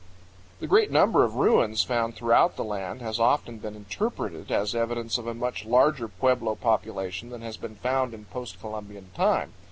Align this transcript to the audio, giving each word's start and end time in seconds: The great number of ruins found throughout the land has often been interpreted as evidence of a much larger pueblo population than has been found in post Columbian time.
The 0.59 0.65
great 0.65 0.89
number 0.89 1.23
of 1.23 1.35
ruins 1.35 1.83
found 1.83 2.15
throughout 2.15 2.55
the 2.55 2.63
land 2.63 3.01
has 3.03 3.19
often 3.19 3.59
been 3.59 3.75
interpreted 3.75 4.51
as 4.51 4.73
evidence 4.73 5.19
of 5.19 5.27
a 5.27 5.35
much 5.35 5.63
larger 5.63 6.07
pueblo 6.07 6.55
population 6.55 7.29
than 7.29 7.41
has 7.43 7.55
been 7.57 7.75
found 7.75 8.15
in 8.15 8.25
post 8.25 8.59
Columbian 8.59 9.11
time. 9.13 9.53